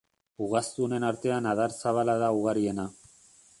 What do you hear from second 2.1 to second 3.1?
da ugariena.